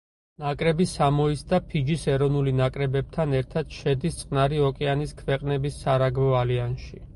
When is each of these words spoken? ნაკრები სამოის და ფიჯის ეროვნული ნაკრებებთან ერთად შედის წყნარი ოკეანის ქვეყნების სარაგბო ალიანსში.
ნაკრები 0.43 0.85
სამოის 0.91 1.43
და 1.51 1.59
ფიჯის 1.73 2.05
ეროვნული 2.13 2.55
ნაკრებებთან 2.61 3.37
ერთად 3.41 3.77
შედის 3.83 4.19
წყნარი 4.23 4.65
ოკეანის 4.71 5.17
ქვეყნების 5.23 5.81
სარაგბო 5.85 6.35
ალიანსში. 6.45 7.07